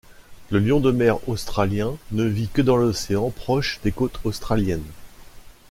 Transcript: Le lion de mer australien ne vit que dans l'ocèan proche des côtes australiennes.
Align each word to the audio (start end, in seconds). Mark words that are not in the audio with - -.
Le 0.49 0.57
lion 0.57 0.79
de 0.79 0.91
mer 0.91 1.19
australien 1.29 1.95
ne 2.11 2.23
vit 2.23 2.47
que 2.49 2.63
dans 2.63 2.75
l'ocèan 2.75 3.29
proche 3.29 3.79
des 3.83 3.91
côtes 3.91 4.19
australiennes. 4.23 4.81